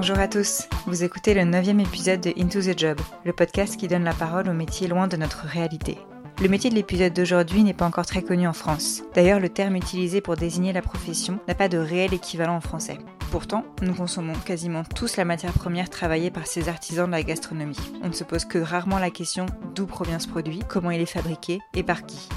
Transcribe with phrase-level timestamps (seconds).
[0.00, 3.88] Bonjour à tous, vous écoutez le neuvième épisode de Into the Job, le podcast qui
[3.88, 5.98] donne la parole aux métiers loin de notre réalité.
[6.40, 9.02] Le métier de l'épisode d'aujourd'hui n'est pas encore très connu en France.
[9.16, 12.98] D'ailleurs, le terme utilisé pour désigner la profession n'a pas de réel équivalent en français.
[13.32, 17.76] Pourtant, nous consommons quasiment tous la matière première travaillée par ces artisans de la gastronomie.
[18.00, 21.06] On ne se pose que rarement la question d'où provient ce produit, comment il est
[21.06, 22.28] fabriqué et par qui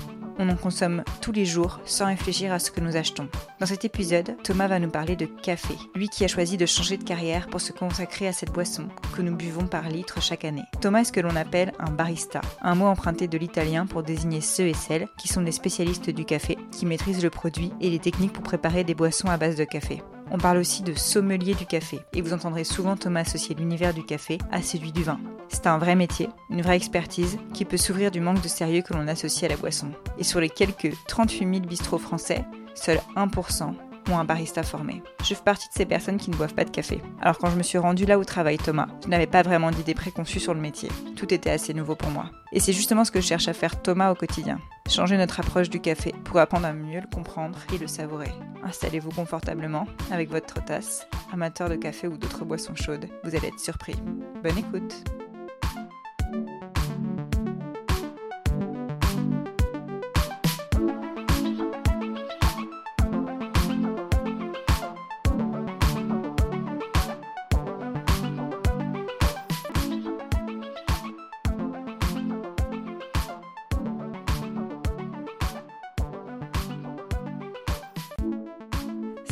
[0.42, 3.30] on en consomme tous les jours sans réfléchir à ce que nous achetons.
[3.60, 6.98] Dans cet épisode, Thomas va nous parler de café, lui qui a choisi de changer
[6.98, 10.64] de carrière pour se consacrer à cette boisson que nous buvons par litre chaque année.
[10.82, 14.42] Thomas est ce que l'on appelle un barista, un mot emprunté de l'italien pour désigner
[14.42, 18.00] ceux et celles qui sont des spécialistes du café, qui maîtrisent le produit et les
[18.00, 20.02] techniques pour préparer des boissons à base de café.
[20.32, 24.04] On parle aussi de sommelier du café, et vous entendrez souvent Thomas associer l'univers du
[24.04, 25.20] café à celui du vin.
[25.52, 28.94] C'est un vrai métier, une vraie expertise, qui peut s'ouvrir du manque de sérieux que
[28.94, 29.92] l'on associe à la boisson.
[30.18, 33.74] Et sur les quelques 38 000 bistrots français, seul 1%
[34.10, 35.04] ont un barista formé.
[35.24, 37.02] Je fais partie de ces personnes qui ne boivent pas de café.
[37.22, 39.94] Alors quand je me suis rendue là où travaille Thomas, je n'avais pas vraiment d'idée
[39.94, 40.90] préconçue sur le métier.
[41.16, 42.32] Tout était assez nouveau pour moi.
[42.54, 44.58] Et c'est justement ce que cherche à faire Thomas au quotidien.
[44.90, 48.32] Changer notre approche du café pour apprendre à mieux le comprendre et le savourer.
[48.64, 53.08] Installez-vous confortablement avec votre tasse, amateur de café ou d'autres boissons chaudes.
[53.24, 53.96] Vous allez être surpris.
[54.44, 55.21] Bonne écoute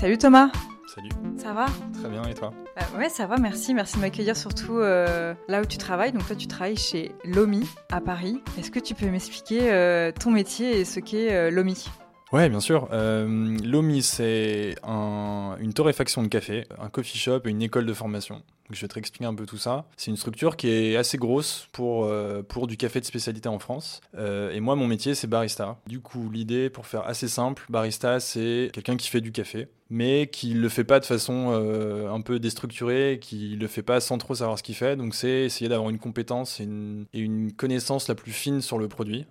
[0.09, 0.52] Salut Thomas
[0.88, 1.09] Salut.
[1.38, 1.67] Ça va?
[1.93, 2.52] Très bien, et toi?
[2.79, 3.75] Euh, Ouais, ça va, merci.
[3.75, 6.11] Merci de m'accueillir surtout euh, là où tu travailles.
[6.13, 8.41] Donc toi, tu travailles chez Lomi à Paris.
[8.57, 11.85] Est-ce que tu peux m'expliquer euh, ton métier et ce qu'est Lomi?
[12.31, 12.89] Ouais, bien sûr.
[12.91, 18.41] Lomi, c'est une torréfaction de café, un coffee shop et une école de formation.
[18.71, 19.86] Je vais te expliquer un peu tout ça.
[19.97, 23.58] C'est une structure qui est assez grosse pour, euh, pour du café de spécialité en
[23.58, 24.02] France.
[24.15, 25.80] Euh, et moi, mon métier, c'est barista.
[25.87, 30.27] Du coup, l'idée, pour faire assez simple, barista, c'est quelqu'un qui fait du café, mais
[30.27, 34.17] qui le fait pas de façon euh, un peu déstructurée, qui le fait pas sans
[34.17, 34.95] trop savoir ce qu'il fait.
[34.95, 38.88] Donc, c'est essayer d'avoir une compétence et une, une, connaissance la plus fine sur le
[38.88, 39.26] produit.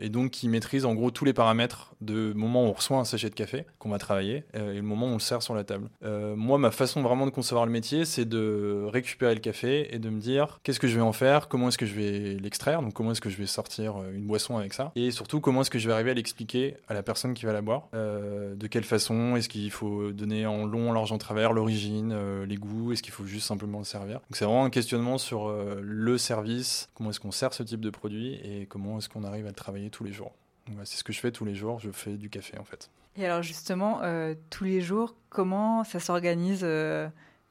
[0.00, 3.04] et donc qui maîtrise en gros tous les paramètres de moment où on reçoit un
[3.04, 5.64] sachet de café qu'on va travailler et le moment où on le sert sur la
[5.64, 5.88] table.
[6.36, 10.08] moi, ma façon vraiment de concevoir le métier, c'est de récupérer le café et de
[10.08, 12.92] me dire qu'est-ce que je vais en faire, comment est-ce que je vais l'extraire, donc
[12.92, 15.70] comment est-ce que je vais sortir euh, une boisson avec ça, et surtout comment est-ce
[15.70, 18.66] que je vais arriver à l'expliquer à la personne qui va la boire, euh, de
[18.66, 19.79] quelle façon, est-ce qu'il faut
[20.12, 23.78] donner en long, large, en travers, l'origine, euh, les goûts, est-ce qu'il faut juste simplement
[23.78, 24.20] le servir.
[24.20, 27.90] Donc c'est vraiment un questionnement sur le service, comment est-ce qu'on sert ce type de
[27.90, 30.32] produit et comment est-ce qu'on arrive à le travailler tous les jours.
[30.84, 32.90] c'est ce que je fais tous les jours, je fais du café en fait.
[33.16, 34.00] Et alors justement,
[34.50, 36.64] tous les jours, comment ça s'organise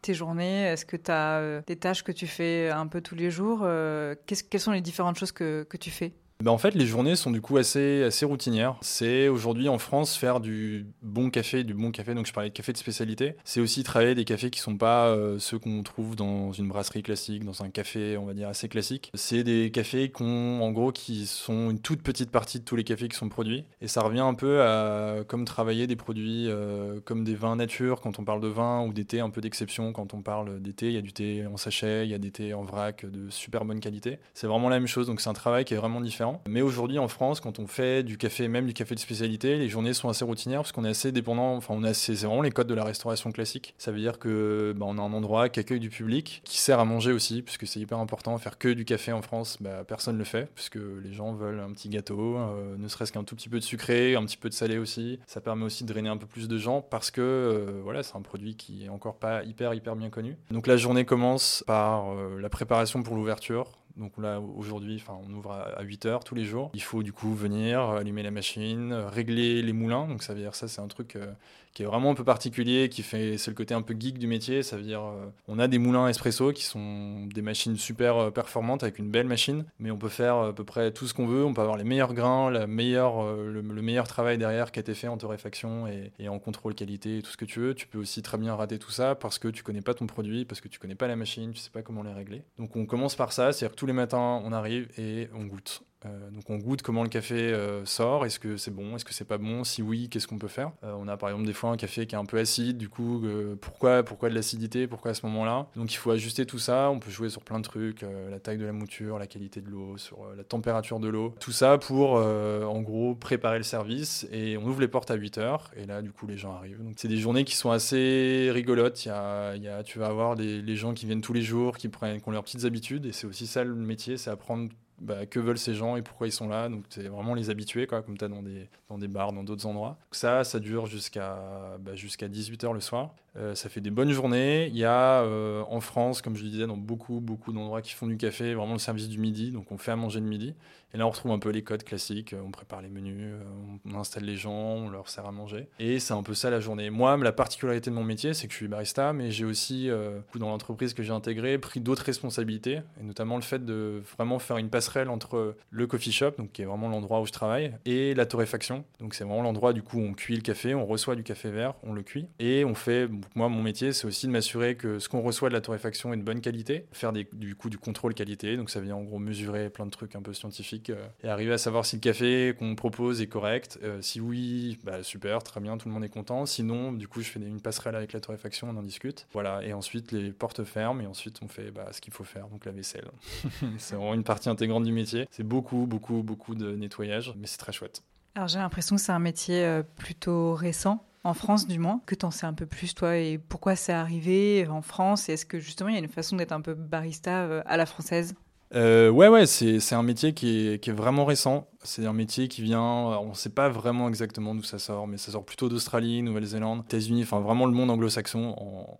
[0.01, 0.63] tes journées?
[0.63, 3.61] Est-ce que tu as euh, des tâches que tu fais un peu tous les jours?
[3.63, 6.13] Euh, Quelles sont les différentes choses que, que tu fais?
[6.41, 8.77] Ben en fait, les journées sont du coup assez, assez routinières.
[8.79, 12.13] C'est aujourd'hui en France faire du bon café, du bon café.
[12.13, 13.35] Donc je parlais de café de spécialité.
[13.43, 17.03] C'est aussi travailler des cafés qui sont pas euh, ceux qu'on trouve dans une brasserie
[17.03, 19.11] classique, dans un café, on va dire assez classique.
[19.15, 23.09] C'est des cafés en gros, qui sont une toute petite partie de tous les cafés
[23.09, 23.65] qui sont produits.
[23.81, 27.99] Et ça revient un peu à comme travailler des produits euh, comme des vins nature
[27.99, 30.71] quand on parle de vin ou des thés un peu d'exception quand on parle des
[30.71, 30.87] thés.
[30.87, 33.29] Il y a du thé en sachet, il y a des thés en vrac de
[33.29, 34.19] super bonne qualité.
[34.33, 35.07] C'est vraiment la même chose.
[35.07, 36.28] Donc c'est un travail qui est vraiment différent.
[36.47, 39.69] Mais aujourd'hui, en France, quand on fait du café, même du café de spécialité, les
[39.69, 41.55] journées sont assez routinières parce qu'on est assez dépendant.
[41.55, 43.73] Enfin, on a c'est vraiment les codes de la restauration classique.
[43.77, 46.79] Ça veut dire que bah, on a un endroit qui accueille du public, qui sert
[46.79, 48.37] à manger aussi, puisque c'est hyper important.
[48.37, 51.59] Faire que du café en France, bah, personne ne le fait, puisque les gens veulent
[51.59, 54.49] un petit gâteau, euh, ne serait-ce qu'un tout petit peu de sucré, un petit peu
[54.49, 55.19] de salé aussi.
[55.27, 58.15] Ça permet aussi de drainer un peu plus de gens parce que euh, voilà, c'est
[58.15, 60.37] un produit qui est encore pas hyper hyper bien connu.
[60.51, 63.78] Donc la journée commence par euh, la préparation pour l'ouverture.
[63.95, 66.71] Donc là, aujourd'hui, on ouvre à 8 heures tous les jours.
[66.73, 70.07] Il faut du coup venir, allumer la machine, régler les moulins.
[70.07, 71.33] Donc ça veut dire ça, c'est un truc euh,
[71.79, 74.63] qui vraiment un peu particulier, qui fait, c'est le côté un peu geek du métier.
[74.63, 78.31] Ça veut dire, euh, on a des moulins espresso qui sont des machines super euh,
[78.31, 81.25] performantes avec une belle machine, mais on peut faire à peu près tout ce qu'on
[81.25, 81.45] veut.
[81.45, 84.81] On peut avoir les meilleurs grains, la meilleure, euh, le, meilleur travail derrière qui a
[84.81, 87.73] été fait en torréfaction et, et, en contrôle qualité et tout ce que tu veux.
[87.73, 90.43] Tu peux aussi très bien rater tout ça parce que tu connais pas ton produit,
[90.43, 92.43] parce que tu connais pas la machine, tu sais pas comment les régler.
[92.57, 95.81] Donc on commence par ça, c'est-à-dire que tous les matins on arrive et on goûte
[96.05, 99.13] Euh, donc on goûte comment le café euh, sort, est-ce que c'est bon, est-ce que
[99.13, 100.71] c'est pas bon, si oui, qu'est-ce qu'on peut faire?
[100.83, 102.89] Euh, on a par exemple des fois un café qui est un peu acide, du
[102.89, 103.23] coup
[103.61, 105.67] pourquoi, pourquoi de l'acidité, pourquoi à ce moment-là?
[105.75, 108.57] Donc il faut ajuster tout ça, on peut jouer sur plein de trucs, la taille
[108.57, 112.13] de la mouture, la qualité de l'eau, sur la température de l'eau, tout ça pour
[112.13, 114.27] en gros préparer le service.
[114.31, 115.71] Et on ouvre les portes à 8 heures.
[115.75, 116.83] Et là du coup les gens arrivent.
[116.83, 120.75] Donc c'est des journées qui sont assez rigolotes, y a, tu vas avoir des, les
[120.75, 123.05] gens qui viennent tous les jours, qui, prennent, qui ont leurs petites habitudes.
[123.05, 124.69] Et c'est aussi ça le métier, c'est apprendre
[125.01, 126.69] bah, que veulent ces gens et pourquoi ils sont là.
[126.69, 129.43] Donc, c'est vraiment les habitués, quoi, comme tu as dans des, dans des bars, dans
[129.43, 129.97] d'autres endroits.
[129.99, 133.15] Donc, ça, ça dure jusqu'à bah, jusqu'à 18h le soir.
[133.39, 134.67] Euh, ça fait des bonnes journées.
[134.67, 137.93] Il y a euh, en France, comme je le disais, dans beaucoup, beaucoup d'endroits qui
[137.93, 139.51] font du café, vraiment le service du midi.
[139.51, 140.53] Donc, on fait à manger le midi.
[140.93, 142.35] Et là, on retrouve un peu les codes classiques.
[142.43, 143.43] On prépare les menus, euh,
[143.85, 145.67] on installe les gens, on leur sert à manger.
[145.79, 146.89] Et c'est un peu ça la journée.
[146.89, 149.89] Moi, la particularité de mon métier, c'est que je suis barista, mais j'ai aussi,
[150.35, 154.57] dans l'entreprise que j'ai intégrée, pris d'autres responsabilités, et notamment le fait de vraiment faire
[154.57, 158.15] une passerelle entre le coffee shop, donc qui est vraiment l'endroit où je travaille, et
[158.15, 158.83] la torréfaction.
[158.99, 161.51] Donc, c'est vraiment l'endroit du coup où on cuit le café, on reçoit du café
[161.51, 164.99] vert, on le cuit, et on fait moi, mon métier, c'est aussi de m'assurer que
[164.99, 168.13] ce qu'on reçoit de la torréfaction est de bonne qualité, faire du coup du contrôle
[168.13, 168.57] qualité.
[168.57, 171.53] Donc ça vient en gros mesurer plein de trucs un peu scientifiques euh, et arriver
[171.53, 173.79] à savoir si le café qu'on propose est correct.
[173.83, 176.45] Euh, si oui, bah, super, très bien, tout le monde est content.
[176.45, 179.27] Sinon, du coup, je fais une passerelle avec la torréfaction, on en discute.
[179.33, 182.47] Voilà, et ensuite les portes ferment et ensuite on fait bah, ce qu'il faut faire,
[182.47, 183.09] donc la vaisselle.
[183.77, 185.27] c'est vraiment une partie intégrante du métier.
[185.31, 188.03] C'est beaucoup, beaucoup, beaucoup de nettoyage, mais c'est très chouette.
[188.35, 192.15] Alors j'ai l'impression que c'est un métier euh, plutôt récent en France du moins, que
[192.15, 195.59] t'en sais un peu plus toi et pourquoi c'est arrivé en France et est-ce que
[195.59, 198.35] justement il y a une façon d'être un peu barista euh, à la française?
[198.75, 201.67] Euh, ouais, ouais, c'est un métier qui est, qui est, vraiment récent.
[201.83, 205.17] C'est un métier qui vient, on ne sait pas vraiment exactement d'où ça sort, mais
[205.17, 208.55] ça sort plutôt d'Australie, Nouvelle-Zélande, États-Unis, enfin vraiment le monde anglo-saxon.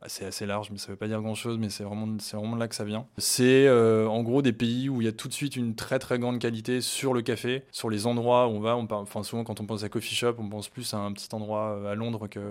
[0.08, 2.68] C'est assez large, mais ça ne veut pas dire grand-chose, mais c'est vraiment, vraiment là
[2.70, 3.06] que ça vient.
[3.18, 6.00] C'est euh, en gros des pays où il y a tout de suite une très
[6.00, 8.78] très grande qualité sur le café, sur les endroits où on va.
[8.78, 11.78] Enfin, souvent quand on pense à coffee shop, on pense plus à un petit endroit
[11.78, 12.42] euh, à Londres qu'un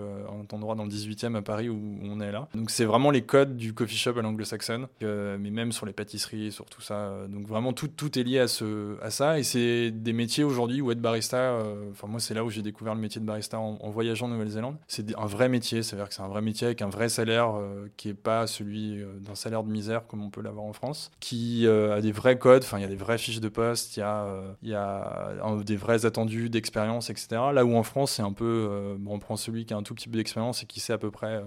[0.51, 2.47] endroit dans le 18e à Paris où on est là.
[2.53, 5.93] Donc c'est vraiment les codes du coffee shop à l'anglo-saxonne, euh, mais même sur les
[5.93, 7.13] pâtisseries, sur tout ça.
[7.29, 9.89] Donc vraiment tout, tout est lié à, ce, à ça et c'est
[10.19, 13.21] métier aujourd'hui où être barista, euh, enfin moi c'est là où j'ai découvert le métier
[13.21, 14.75] de barista en, voyageant en Nouvelle-Zélande.
[14.87, 17.87] C'est un vrai métier, c'est-à-dire que c'est un vrai métier avec un vrai salaire euh,
[17.95, 21.09] qui est pas celui euh, d'un salaire de misère comme on peut l'avoir en France,
[21.21, 24.01] qui a des vrais codes, enfin il y a des vraies fiches de poste, il
[24.01, 27.41] y a, des vrais attendus d'expérience, etc.
[27.53, 29.95] Là où en France c'est un peu, bon, on prend celui qui a un tout
[29.95, 31.41] petit peu d'expérience et qui sait à peu près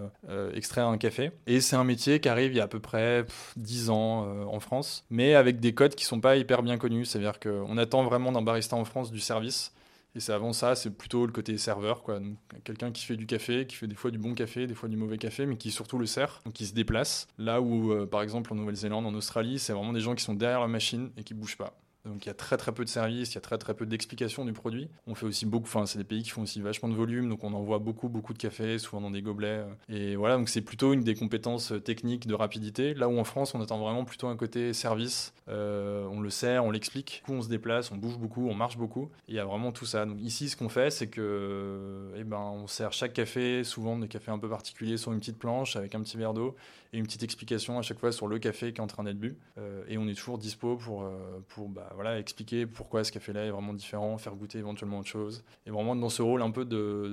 [0.55, 1.33] extraire un café.
[1.47, 3.27] Et c'est un métier qui arrive il y a à peu près
[3.57, 7.39] 10 ans en France, mais avec des codes qui sont pas hyper bien connus, c'est-à-dire
[7.39, 9.73] qu'on attend vraiment d'un barista en France du service.
[10.15, 12.21] Et c'est avant ça, c'est plutôt le côté serveur, quoi.
[12.65, 14.97] Quelqu'un qui fait du café, qui fait des fois du bon café, des fois du
[14.97, 17.29] mauvais café, mais qui surtout le sert, donc qui se déplace.
[17.39, 20.35] Là où, euh, par exemple, en Nouvelle-Zélande, en Australie, c'est vraiment des gens qui sont
[20.35, 21.79] derrière la machine et qui bougent pas.
[22.05, 23.87] Donc il y a très très peu de services, il y a très très peu
[23.87, 24.89] d'explications du produit.
[25.07, 27.45] On fait aussi beaucoup, enfin c'est des pays qui font aussi vachement de volume, donc
[27.45, 29.65] on envoie beaucoup beaucoup de café, souvent dans des gobelets.
[29.89, 32.95] Et voilà, donc c'est plutôt une des compétences techniques de rapidité.
[32.95, 36.65] Là où en France on attend vraiment plutôt un côté service, euh, on le sert,
[36.65, 39.11] on l'explique, on se déplace, on bouge beaucoup, on marche beaucoup.
[39.29, 40.05] il y a vraiment tout ça.
[40.05, 44.09] Donc ici ce qu'on fait c'est que eh ben, on sert chaque café, souvent des
[44.09, 46.57] cafés un peu particuliers sur une petite planche avec un petit verre d'eau
[46.93, 49.19] et une petite explication à chaque fois sur le café qui est en train d'être
[49.19, 49.39] bu.
[49.59, 53.47] Euh, et on est toujours dispo pour, euh, pour bah, voilà, expliquer pourquoi ce café-là
[53.47, 55.43] est vraiment différent, faire goûter éventuellement autre chose.
[55.67, 56.65] Et vraiment dans ce rôle un peu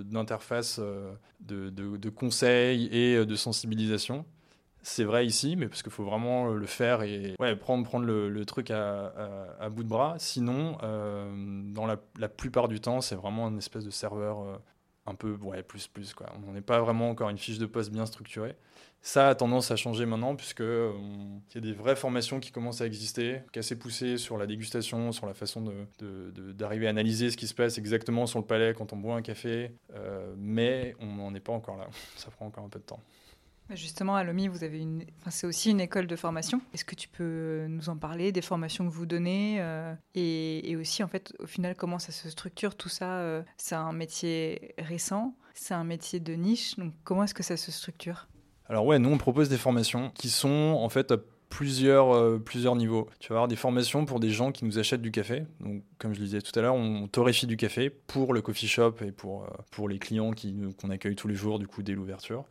[0.03, 4.25] d'interface, euh, de, de, de, conseil et de sensibilisation.
[4.81, 8.45] C'est vrai ici, mais parce qu'il faut vraiment le faire et ouais, prendre, prendre le,
[8.45, 9.13] truc à,
[9.59, 10.15] à, bout de bras.
[10.19, 10.77] Sinon,
[11.73, 14.61] dans la, la, plupart du temps, c'est vraiment un espèce de serveur
[15.09, 16.13] un peu ouais, plus plus.
[16.13, 16.27] Quoi.
[16.47, 18.55] On n'est pas vraiment encore une fiche de poste bien structurée.
[19.01, 20.91] Ça a tendance à changer maintenant, puisque euh,
[21.49, 25.13] il y a des vraies formations qui commencent à exister, assez poussées sur la dégustation,
[25.13, 28.73] sur la façon d'arriver de, à analyser ce qui se passe exactement sur le palais
[28.73, 29.71] quand on boit un café.
[29.95, 31.87] Euh, mais on n'en est pas encore là.
[32.17, 33.01] Ça prend encore un peu de temps.
[33.75, 36.61] Justement, à l'OMI, vous avez une, enfin, c'est aussi une école de formation.
[36.73, 41.03] Est-ce que tu peux nous en parler des formations que vous donnez euh, et, aussi,
[41.03, 45.73] en fait, au final, comment ça se structure tout ça C'est un métier récent, c'est
[45.73, 46.77] un métier de niche.
[46.77, 48.27] Donc, comment est-ce que ça se structure?
[48.69, 51.11] Alors ouais, nous on propose des formations qui sont en fait
[51.49, 53.09] plusieurs, euh, plusieurs niveaux.
[53.19, 55.43] Tu vas avoir des formations pour des gens qui nous achètent du café.
[55.59, 58.67] Donc comme je le disais tout à l'heure, on torréfie du café pour le coffee
[58.67, 60.31] shop et pour, euh, pour les clients
[60.79, 62.45] qu'on accueille tous les jours du coup dès l'ouverture.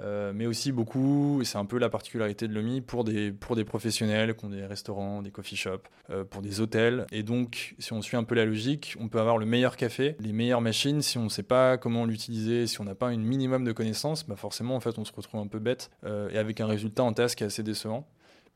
[0.00, 3.56] Euh, mais aussi beaucoup, et c'est un peu la particularité de l'OMI, pour des, pour
[3.56, 5.86] des professionnels qui ont des restaurants, des coffee shops,
[6.30, 7.06] pour des hôtels.
[7.12, 10.16] Et donc, si on suit un peu la logique, on peut avoir le meilleur café,
[10.18, 11.02] les meilleures machines.
[11.02, 14.26] Si on ne sait pas comment l'utiliser, si on n'a pas un minimum de connaissances,
[14.26, 17.12] bah forcément, en fait, on se retrouve un peu bête et avec un résultat en
[17.12, 18.08] tasse qui est assez décevant.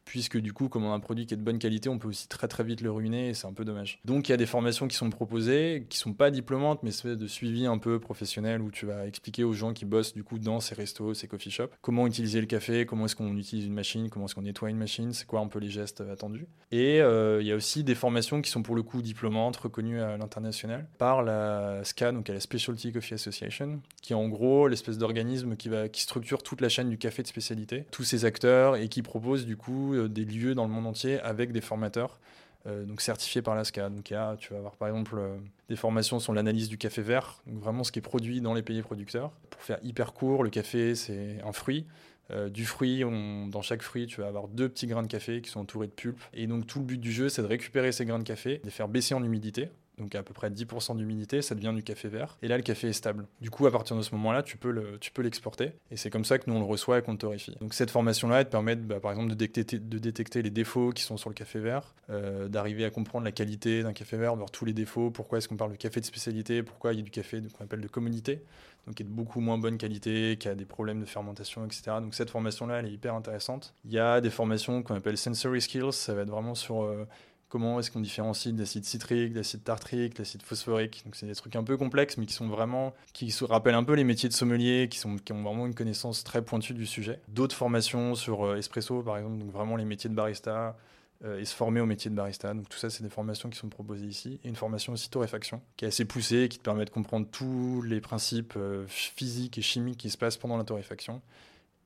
[0.06, 2.08] Puisque du coup, comme on a un produit qui est de bonne qualité, on peut
[2.08, 3.98] aussi très très vite le ruiner et c'est un peu dommage.
[4.04, 7.16] Donc il y a des formations qui sont proposées, qui sont pas diplômantes, mais c'est
[7.16, 10.38] de suivi un peu professionnel où tu vas expliquer aux gens qui bossent du coup
[10.38, 13.74] dans ces restos, ces coffee shops, comment utiliser le café, comment est-ce qu'on utilise une
[13.74, 16.46] machine, comment est-ce qu'on nettoie une machine, c'est quoi un peu les gestes attendus.
[16.70, 20.00] Et euh, il y a aussi des formations qui sont pour le coup diplômantes, reconnues
[20.00, 24.98] à l'international par la SCA, donc la Specialty Coffee Association, qui est en gros l'espèce
[24.98, 28.88] d'organisme qui, qui structure toute la chaîne du café de spécialité, tous ces acteurs, et
[28.88, 32.18] qui propose du coup euh, des lieux dans le monde entier avec des formateurs.
[32.66, 33.88] Euh, donc certifiés par la SCA.
[33.88, 35.20] Donc y a, tu vas avoir par exemple
[35.68, 38.62] des formations sur l'analyse du café vert, donc vraiment ce qui est produit dans les
[38.62, 39.30] pays producteurs.
[39.50, 41.86] Pour faire hyper court, le café c'est un fruit.
[42.32, 43.04] Euh, du fruit,
[43.50, 45.92] dans chaque fruit, tu vas avoir deux petits grains de café qui sont entourés de
[45.92, 46.20] pulpe.
[46.34, 48.64] Et donc tout le but du jeu, c'est de récupérer ces grains de café, de
[48.64, 49.68] les faire baisser en humidité.
[49.98, 52.36] Donc à peu près 10% d'humidité, ça devient du café vert.
[52.42, 53.26] Et là, le café est stable.
[53.40, 55.72] Du coup, à partir de ce moment-là, tu peux l'exporter.
[55.90, 57.56] et c'est comme ça que nous, on le reçoit et qu'on le torréfie.
[57.60, 60.90] Donc cette formation-là, elle te permet, bah, par exemple, de détecter, de détecter, les défauts
[60.90, 64.36] qui sont sur le café vert, euh, d'arriver à comprendre la qualité d'un café vert,
[64.36, 67.00] voir tous les défauts, pourquoi est-ce qu'on parle de café de spécialité, pourquoi il y
[67.00, 68.42] a du café qu'on appelle de communauté
[68.86, 71.96] donc qui est de beaucoup moins bonne qualité, qui a des problèmes de fermentation, etc.
[72.00, 73.74] Donc cette formation-là, elle est hyper intéressante.
[73.84, 77.04] Il y a des formations qu'on appelle sensory skills, ça va être vraiment sur euh,
[77.48, 81.02] comment est-ce qu'on différencie d'acide citrique, d'acide tartrique, d'acide phosphorique.
[81.04, 83.84] Donc c'est des trucs un peu complexes, mais qui sont vraiment, qui se rappellent un
[83.84, 86.86] peu les métiers de sommelier, qui, sont, qui ont vraiment une connaissance très pointue du
[86.86, 87.20] sujet.
[87.28, 90.76] D'autres formations sur euh, espresso, par exemple, donc vraiment les métiers de barista,
[91.24, 92.52] euh, et se former au métier de barista.
[92.52, 94.40] Donc tout ça, c'est des formations qui sont proposées ici.
[94.44, 97.80] Et une formation aussi torréfaction, qui est assez poussée, qui te permet de comprendre tous
[97.82, 101.22] les principes euh, physiques et chimiques qui se passent pendant la torréfaction.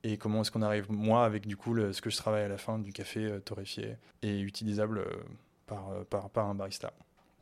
[0.03, 2.57] Et comment est-ce qu'on arrive, moi, avec du coup ce que je travaille à la
[2.57, 5.05] fin, du café torréfié et utilisable
[5.71, 6.91] par, par, par, un barista.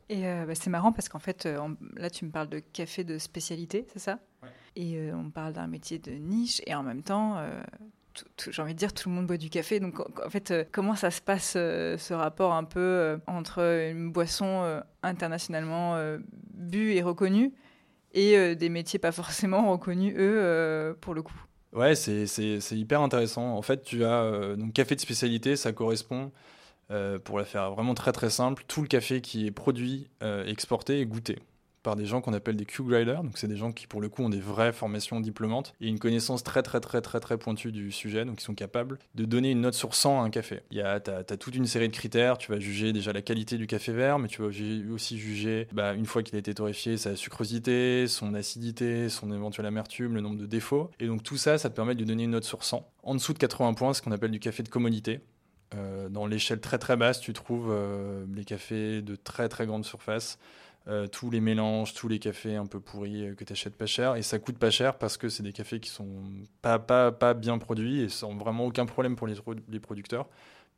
[0.08, 1.48] Et bah, c'est marrant parce qu'en fait,
[1.96, 4.18] là, tu me parles de café de spécialité, c'est ça?
[4.76, 7.36] Et on parle d'un métier de niche et en même temps,
[8.50, 9.80] j'ai envie de dire, tout le monde boit du café.
[9.80, 13.60] Donc, en fait, euh, comment ça se passe, euh, ce rapport un peu euh, entre
[13.90, 15.96] une boisson internationalement
[16.54, 17.52] bu et reconnue
[18.12, 21.40] et des métiers pas forcément reconnus, eux, pour le coup?
[21.72, 23.56] Ouais, c'est hyper intéressant.
[23.56, 26.32] En fait, tu as donc café de spécialité, ça correspond,
[27.24, 30.08] pour la faire vraiment très très simple, tout le café qui est produit,
[30.46, 31.38] exporté et goûté
[31.82, 33.22] par des gens qu'on appelle des Q-graders.
[33.22, 35.98] Donc, c'est des gens qui, pour le coup, ont des vraies formations diplômantes et une
[35.98, 38.24] connaissance très, très, très, très, très pointue du sujet.
[38.24, 40.60] Donc, ils sont capables de donner une note sur 100 à un café.
[40.70, 42.38] Tu as, toute une série de critères.
[42.38, 45.94] Tu vas juger déjà la qualité du café vert, mais tu vas aussi juger, bah,
[45.94, 50.36] une fois qu'il a été torréfié, sa sucrosité, son acidité, son éventuelle amertume, le nombre
[50.36, 50.90] de défauts.
[51.00, 52.86] Et donc, tout ça, ça te permet de donner une note sur 100.
[53.02, 55.20] En dessous de 80 points, ce qu'on appelle du café de commodité.
[55.74, 59.84] Euh, dans l'échelle très très basse, tu trouves euh, les cafés de très très grande
[59.84, 60.38] surface
[60.88, 64.16] euh, tous les mélanges, tous les cafés un peu pourris que tu achètes pas cher.
[64.16, 66.08] Et ça coûte pas cher parce que c'est des cafés qui sont
[66.62, 69.36] pas, pas, pas bien produits et sans vraiment aucun problème pour les,
[69.68, 70.26] les producteurs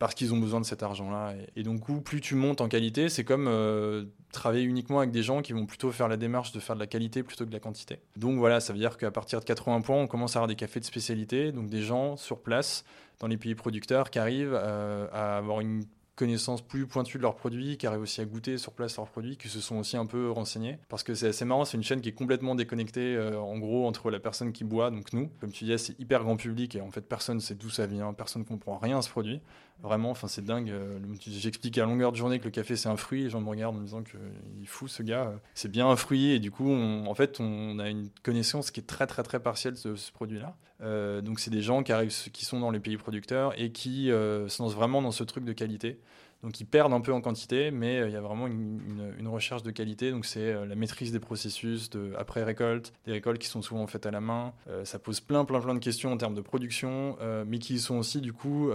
[0.02, 1.32] parce qu'ils ont besoin de cet argent-là.
[1.54, 5.42] Et, donc, plus tu montes en qualité, c'est comme euh, travailler uniquement avec des gens
[5.42, 7.60] qui vont plutôt faire la démarche de faire de la qualité plutôt que de la
[7.60, 8.00] quantité.
[8.16, 10.56] Donc voilà, ça veut dire qu'à partir de 80 points, on commence à avoir des
[10.56, 12.84] cafés de spécialité, donc des gens sur place
[13.20, 17.76] dans les pays producteurs qui arrivent à avoir une connaissance plus pointue de leurs produits,
[17.76, 20.30] qui arrivent aussi à goûter sur place leurs produits, qui se sont aussi un peu
[20.30, 20.78] renseignés.
[20.88, 23.86] Parce que c'est assez marrant, c'est une chaîne qui est complètement déconnectée, euh, en gros,
[23.86, 25.30] entre la personne qui boit, donc nous.
[25.40, 28.12] Comme tu disais, c'est hyper grand public et en fait, personne sait d'où ça vient,
[28.12, 29.40] personne ne comprend rien à ce produit.
[29.82, 30.70] Vraiment, enfin, c'est dingue.
[30.70, 33.48] Euh, j'explique à longueur de journée que le café c'est un fruit, les gens me
[33.48, 34.20] regardent en me disant qu'il
[34.62, 35.32] est fou ce gars.
[35.54, 38.86] C'est bien un fruit et du coup, en fait, on a une connaissance qui est
[38.86, 40.56] très très très partielle de ce produit-là.
[40.82, 44.10] Euh, donc, c'est des gens qui arrivent, qui sont dans les pays producteurs et qui
[44.10, 45.98] euh, se lancent vraiment dans ce truc de qualité.
[46.44, 49.70] Donc, ils perdent un peu en quantité, mais il y a vraiment une, recherche de
[49.70, 50.10] qualité.
[50.10, 54.06] Donc, c'est la maîtrise des processus de après récolte, des récoltes qui sont souvent faites
[54.06, 54.52] à la main.
[54.82, 58.20] ça pose plein plein plein de questions en termes de production, mais qui sont aussi
[58.20, 58.72] du coup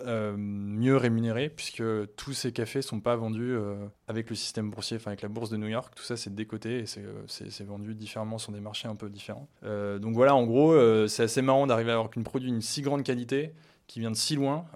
[0.00, 1.82] euh, mieux rémunérés puisque
[2.16, 3.76] tous ces cafés sont pas vendus euh,
[4.08, 5.94] avec le système boursier, enfin avec la bourse de New York.
[5.94, 9.48] Tout ça c'est décoté et c'est euh, vendu différemment sur des marchés un peu différents.
[9.62, 10.74] donc voilà, en gros,
[11.06, 13.52] c'est assez marrant d'arriver à avoir qu'une produit d'une si grande qualité
[13.86, 14.66] qui vient de si loin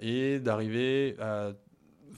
[0.00, 1.52] et d'arriver à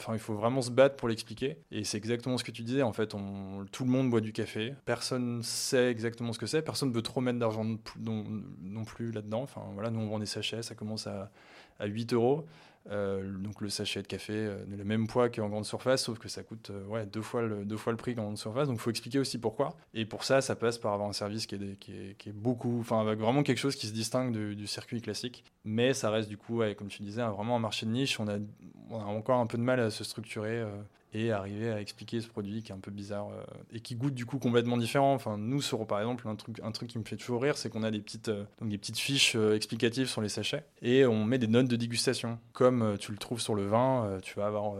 [0.01, 1.59] Enfin, il faut vraiment se battre pour l'expliquer.
[1.73, 2.83] Et c'est exactement ce que tu disais.
[2.83, 4.75] En fait, tout le monde boit du café.
[4.85, 6.63] Personne sait exactement ce que c'est.
[6.63, 8.25] Personne ne veut trop mettre d'argent non,
[8.63, 9.43] non, plus là-dedans.
[9.43, 10.63] Enfin, voilà, nous, on vend des sachets.
[10.63, 11.33] Ça commence à,
[11.79, 12.47] à 8 euros.
[12.91, 16.29] Euh, donc le sachet de café euh, le même poids qu'en grande surface, sauf que
[16.29, 18.69] ça coûte euh, ouais, deux, fois le, deux fois le prix qu'en grande surface.
[18.69, 19.77] Donc il faut expliquer aussi pourquoi.
[19.93, 22.33] Et pour ça, ça passe par avoir un service qui est, qui est, qui est
[22.33, 25.45] beaucoup, enfin vraiment quelque chose qui se distingue du circuit classique.
[25.65, 28.19] Mais ça reste du coup, comme tu disais, vraiment un marché de niche.
[28.21, 28.39] On a
[28.91, 30.65] encore un peu de mal à se structurer
[31.15, 34.15] et arriver à expliquer ce produit qui est un peu bizarre euh, et qui goûte
[34.15, 35.15] du coup complètement différent.
[35.15, 37.71] Enfin, nous, sur, par exemple, un truc, un truc qui me fait toujours rire, c'est
[37.71, 41.07] qu'on a des petites, euh, donc des petites fiches euh, explicatives sur les sachets et
[41.07, 42.39] on met des notes de dégustation.
[42.53, 44.75] Comme tu le trouves sur le vin, tu vas avoir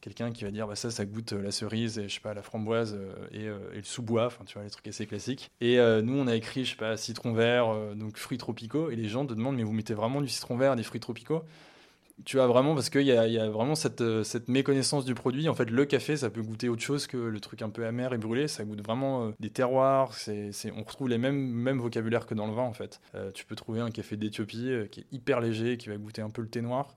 [0.00, 2.42] quelqu'un qui va dire bah ça ça goûte la cerise et je sais pas la
[2.42, 2.98] framboise
[3.32, 6.64] et, le sous-bois enfin tu vois les trucs assez classiques et nous on a écrit
[6.64, 9.72] je sais pas citron vert donc fruits tropicaux et les gens te demandent mais vous
[9.72, 11.42] mettez vraiment du citron vert des fruits tropicaux?
[12.24, 15.48] Tu as vraiment, parce qu'il y, y a, vraiment cette, euh, cette, méconnaissance du produit.
[15.48, 18.12] En fait, le café, ça peut goûter autre chose que le truc un peu amer
[18.12, 18.46] et brûlé.
[18.46, 20.14] Ça goûte vraiment euh, des terroirs.
[20.14, 23.00] C'est, on retrouve les mêmes, vocabulaires que dans le vin, en fait.
[23.14, 26.30] Euh, tu peux trouver un café d'Éthiopie qui est hyper léger, qui va goûter un
[26.30, 26.94] peu le thé noir.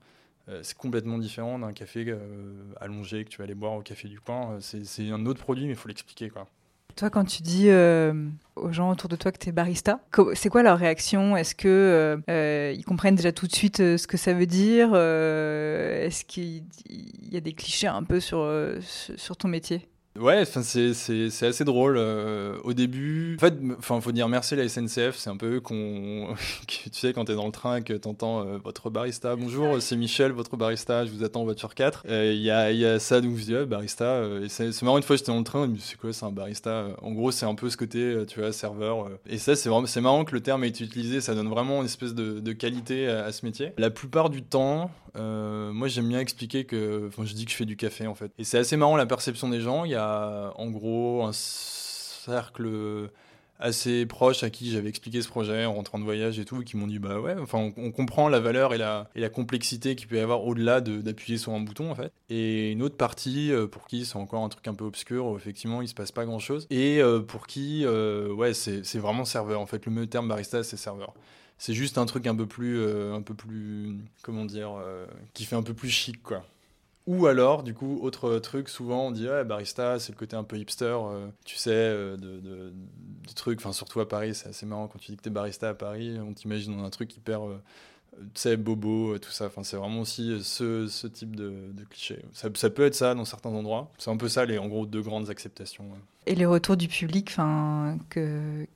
[0.62, 2.16] c'est complètement différent d'un café
[2.80, 4.58] allongé que tu vas aller boire au café du coin.
[4.60, 6.46] C'est, un autre produit, mais il faut l'expliquer, quoi.
[6.98, 8.12] Toi, quand tu dis euh,
[8.56, 10.00] aux gens autour de toi que tu es barista,
[10.34, 11.36] c'est quoi leur réaction?
[11.36, 14.88] Est-ce que euh, euh, ils comprennent déjà tout de suite ce que ça veut dire?
[14.96, 16.64] Est-ce qu'il
[17.30, 18.44] y a des clichés un peu sur,
[18.80, 19.88] sur ton métier?
[20.20, 21.96] Ouais, c'est assez drôle.
[21.96, 25.16] Euh, au début, en fait, enfin, faut dire merci à la SNCF.
[25.16, 26.34] C'est un peu qu'on,
[26.66, 29.36] tu sais, quand t'es dans le train, que t'entends euh, votre barista.
[29.36, 31.06] Bonjour, c'est Michel, votre barista.
[31.06, 32.04] Je vous attends en voiture 4.
[32.08, 34.04] Il y, a, y, a, ça, donc je dis barista.
[34.04, 36.32] Euh, et c'est marrant une fois, j'étais dans le train, me c'est quoi, c'est un
[36.32, 36.86] barista?
[37.02, 39.08] En gros, c'est un peu ce côté, tu vois, serveur.
[39.28, 41.20] et ça, c'est vraiment, c'est marrant que le terme ait été utilisé.
[41.20, 43.72] Ça donne vraiment une espèce de, de qualité à, à, ce métier.
[43.78, 47.64] La plupart du temps, moi, j'aime bien expliquer que, enfin, je dis que je fais
[47.64, 48.32] du café en fait.
[48.38, 49.84] Et c'est assez marrant la perception des gens.
[49.84, 50.07] Il y a
[50.56, 53.10] en gros un cercle
[53.58, 56.76] assez proche à qui j'avais expliqué ce projet en rentrant de voyage et tout, qui
[56.76, 60.20] m'ont dit bah ouais, enfin on, comprend la valeur et la, complexité qu'il peut y
[60.20, 62.12] avoir au-delà d'appuyer sur un bouton en fait.
[62.30, 65.36] Et une autre partie euh, pour qui c'est encore un truc un peu obscur, où
[65.36, 69.24] effectivement il se passe pas grand chose, et euh, pour qui euh, ouais c'est vraiment
[69.24, 69.84] serveur en fait.
[69.86, 71.12] Le terme barista c'est serveur.
[71.60, 74.80] C'est juste un truc un peu plus, un peu plus, comment dire,
[75.34, 76.44] qui fait un peu plus chic quoi.
[77.08, 80.44] Ou alors, du coup, autre truc, souvent on dit ouais, barista, c'est le côté un
[80.44, 82.70] peu hipster, euh, tu sais, euh, de,
[83.34, 85.74] trucs, enfin surtout à Paris, c'est assez marrant quand tu dis que t'es barista à
[85.74, 87.62] Paris, on t'imagine dans un truc hyper, euh,
[88.12, 92.22] tu sais, bobo, tout ça, enfin c'est vraiment aussi ce, ce type de, cliché.
[92.34, 95.00] Ça, peut être ça dans certains endroits, c'est un peu ça les, en gros, deux
[95.00, 95.86] grandes acceptations.
[96.26, 97.96] Et les retours du public, enfin,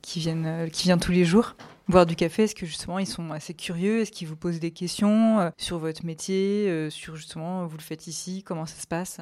[0.01, 1.55] qui, viennent, qui vient tous les jours?
[1.93, 4.01] Boire du café Est-ce que justement ils sont assez curieux?
[4.01, 7.83] Est-ce qu'ils vous posent des questions euh, sur votre métier, euh, sur justement vous le
[7.83, 8.43] faites ici?
[8.43, 9.21] Comment ça se passe?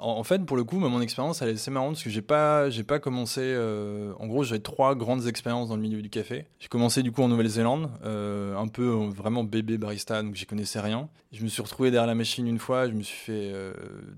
[0.00, 2.70] En, fait, pour le coup, mon expérience, elle est assez marrante parce que j'ai pas,
[2.70, 3.40] j'ai pas commencé.
[3.42, 6.46] Euh, en gros, j'avais trois grandes expériences dans le milieu du café.
[6.58, 10.46] J'ai commencé du coup en Nouvelle-Zélande, euh, un peu euh, vraiment bébé barista, donc j'y
[10.46, 11.08] connaissais rien.
[11.32, 13.52] Je me suis retrouvé derrière la machine une fois, je me suis fait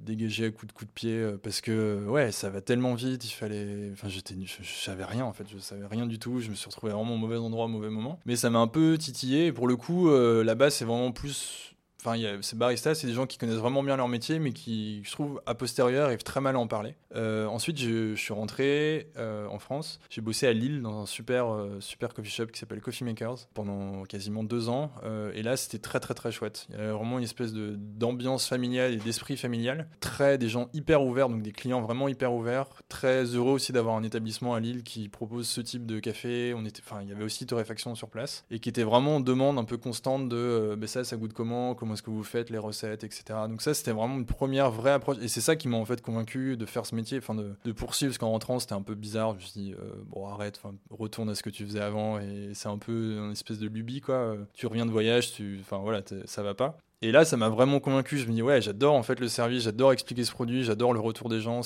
[0.03, 3.25] dégager à coups de de pied parce que ouais, ça va tellement vite.
[3.27, 6.40] Il fallait, enfin, j'étais, je, je, savais rien en fait, je savais rien du tout.
[6.40, 8.18] Je me suis retrouvé vraiment au mauvais endroit, au mauvais moment.
[8.25, 9.53] Mais ça m'a un peu titillé.
[9.53, 11.72] Pour le coup, là-bas, c'est vraiment plus
[12.05, 15.12] Enfin, ces baristas, c'est des gens qui connaissent vraiment bien leur métier, mais qui, je
[15.12, 16.97] trouve, a posteriori, arrivent très mal à en parler.
[17.15, 20.01] Euh, ensuite, je, suis rentré euh, en France.
[20.11, 23.47] J'ai bossé à Lille dans un super, euh, super coffee shop qui s'appelle Coffee Makers
[23.55, 24.91] pendant quasiment deux ans.
[25.33, 26.67] et là, c'était très, très, très chouette.
[26.71, 29.87] Il y avait vraiment une espèce d'ambiance familiale et d'esprit familial.
[30.01, 32.67] Très, des gens hyper ouverts, donc des clients vraiment hyper ouverts.
[32.88, 36.53] Très heureux aussi d'avoir un établissement à Lille qui propose ce type de café.
[36.81, 39.65] Enfin, il y avait aussi torréfaction sur place et qui était vraiment en demande un
[39.65, 43.05] peu constante de ben ça, ça goûte comment, comment est-ce que vous faites, les recettes,
[43.05, 43.25] etc.
[43.49, 45.19] Donc ça, c'était vraiment une première vraie approche.
[45.21, 47.73] Et c'est ça qui m'a en fait convaincu de faire ce métier, enfin de, de
[47.73, 49.33] poursuivre, parce qu'en rentrant, c'était un peu bizarre.
[49.33, 52.19] Je me suis dit, euh, bon, arrête, retourne à ce que tu faisais avant.
[52.19, 54.37] Et c'est un peu une espèce de lubie, quoi.
[54.55, 56.79] Tu reviens de voyage, tu, enfin voilà, ça va pas.
[57.05, 58.17] Et là, ça m'a vraiment convaincu.
[58.17, 61.01] Je me dis, ouais, j'adore en fait le service, j'adore expliquer ce produit, j'adore le
[61.01, 61.62] retour des gens.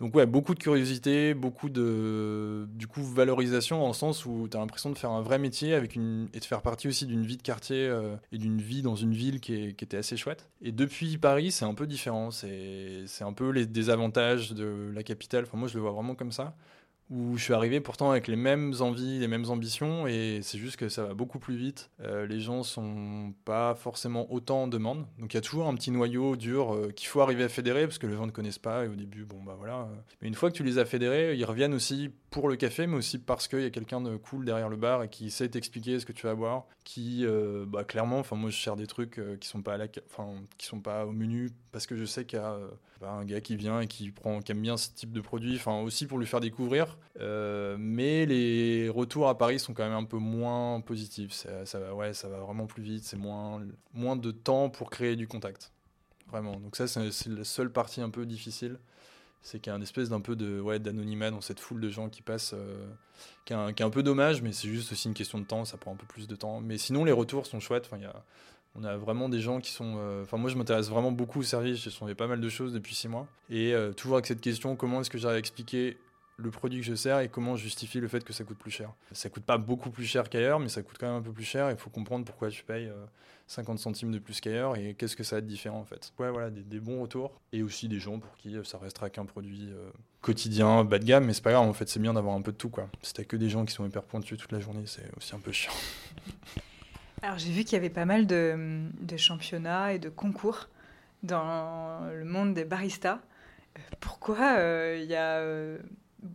[0.00, 4.56] Donc, ouais, beaucoup de curiosité, beaucoup de du coup, valorisation dans le sens où tu
[4.56, 5.80] as l'impression de faire un vrai métier
[6.34, 9.12] et de faire partie aussi d'une vie de quartier euh, et d'une vie dans une
[9.12, 10.48] ville qui, était assez chouette.
[10.62, 12.30] Et depuis Paris, c'est un peu différent.
[12.32, 15.46] C'est un peu les désavantages de la capitale.
[15.52, 16.56] Moi, je le vois vraiment comme ça
[17.12, 20.76] où je suis arrivé pourtant avec les mêmes envies, les mêmes ambitions, et c'est juste
[20.76, 21.90] que ça va beaucoup plus vite.
[22.00, 25.74] Euh, les gens sont pas forcément autant en demande, donc il y a toujours un
[25.74, 28.58] petit noyau dur euh, qu'il faut arriver à fédérer parce que les gens ne connaissent
[28.58, 29.88] pas et au début, bon bah voilà.
[30.22, 32.96] Mais une fois que tu les as fédérés, ils reviennent aussi pour le café, mais
[32.96, 36.00] aussi parce qu'il y a quelqu'un de cool derrière le bar et qui sait t'expliquer
[36.00, 39.20] ce que tu vas boire, qui, euh, bah clairement, enfin moi je sers des trucs
[39.38, 40.00] qui sont pas à la, qui
[40.66, 42.58] sont pas au menu parce que je sais qu'il y a
[43.10, 45.80] un gars qui vient et qui prend, qui aime bien ce type de produit, enfin
[45.80, 46.98] aussi pour lui faire découvrir.
[47.20, 51.32] Euh, mais les retours à Paris sont quand même un peu moins positifs.
[51.64, 53.62] Ça, va, ouais, ça va vraiment plus vite, c'est moins,
[53.92, 55.72] moins de temps pour créer du contact.
[56.28, 56.58] Vraiment.
[56.58, 58.78] Donc ça, c'est la seule partie un peu difficile.
[59.42, 61.90] C'est qu'il y a une espèce d'un peu de ouais, d'anonymat dans cette foule de
[61.90, 62.86] gens qui passent, euh,
[63.44, 65.92] qui, est un, peu dommage, mais c'est juste aussi une question de temps, ça prend
[65.92, 66.60] un peu plus de temps.
[66.60, 67.88] Mais sinon, les retours sont chouettes.
[67.90, 68.00] Enfin,
[68.74, 69.98] On a vraiment des gens qui sont.
[70.22, 71.78] Enfin, moi, je m'intéresse vraiment beaucoup au service.
[71.78, 73.26] J'ai fait pas mal de choses depuis six mois.
[73.50, 75.98] Et toujours avec cette question comment est-ce que j'arrive à expliquer
[76.38, 78.70] le produit que je sers et comment je justifie le fait que ça coûte plus
[78.70, 78.90] cher?
[79.12, 81.44] Ça coûte pas beaucoup plus cher qu'ailleurs, mais ça coûte quand même un peu plus
[81.44, 81.70] cher.
[81.70, 82.90] Il faut comprendre pourquoi tu payes
[83.46, 86.14] 50 centimes de plus qu'ailleurs et qu'est-ce que ça a de différent en fait.
[86.18, 89.68] Ouais, voilà, des, bons retours et aussi des gens pour qui ça restera qu'un produit
[90.22, 92.52] quotidien, bas de gamme, mais c'est pas grave, en fait, c'est bien d'avoir un peu
[92.52, 92.88] de tout, quoi.
[93.02, 95.40] Si t'as que des gens qui sont hyper pointus toute la journée, c'est aussi un
[95.40, 95.72] peu chiant.
[97.22, 100.68] Alors, j'ai vu qu'il y avait pas mal de, championnats et de concours
[101.22, 103.20] dans le monde des baristas.
[104.00, 105.78] Pourquoi euh, il y a euh,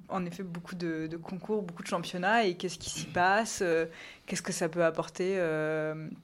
[0.09, 3.85] en effet beaucoup de, concours, beaucoup de championnats et qu'est-ce qui s'y passe euh,
[4.25, 5.37] Qu'est-ce que ça peut apporter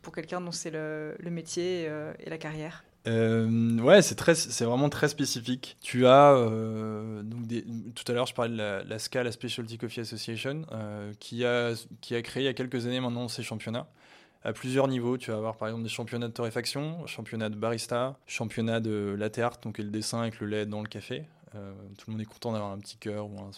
[0.01, 2.83] pour quelqu'un dont c'est le, métier et la carrière?
[3.05, 5.77] Euh, ouais, c'est très, c'est vraiment très spécifique.
[5.81, 7.41] Tu as euh, donc
[7.95, 11.43] tout à l'heure, je parlais de la, la, SCA, la Specialty Coffee Association, euh, qui
[11.43, 13.87] a qui a créé il y a quelques années maintenant ces championnats
[14.43, 15.17] à plusieurs niveaux.
[15.17, 19.39] Tu vas avoir par exemple des championnats de torréfaction, championnat de barista, championnat de latte
[19.39, 21.23] art, donc le dessin avec le lait dans le café,
[21.55, 23.51] euh, tout le monde est content d'avoir un petit cœur ou un,